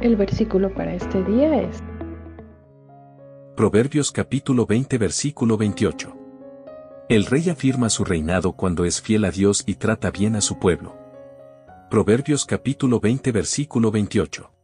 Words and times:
El 0.00 0.14
versículo 0.14 0.72
para 0.72 0.94
este 0.94 1.24
día 1.24 1.60
es 1.60 1.82
Proverbios 3.56 4.12
capítulo 4.12 4.64
20 4.64 4.96
versículo 4.96 5.56
28. 5.56 6.16
El 7.08 7.26
rey 7.26 7.50
afirma 7.50 7.90
su 7.90 8.04
reinado 8.04 8.52
cuando 8.52 8.84
es 8.84 9.02
fiel 9.02 9.24
a 9.24 9.32
Dios 9.32 9.64
y 9.66 9.74
trata 9.74 10.12
bien 10.12 10.36
a 10.36 10.40
su 10.40 10.60
pueblo. 10.60 10.96
Proverbios 11.90 12.44
capítulo 12.44 13.00
20 13.00 13.32
versículo 13.32 13.90
28. 13.90 14.57